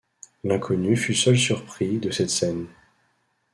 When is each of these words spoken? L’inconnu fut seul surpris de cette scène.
L’inconnu 0.43 0.97
fut 0.97 1.13
seul 1.13 1.37
surpris 1.37 1.99
de 1.99 2.09
cette 2.09 2.31
scène. 2.31 2.65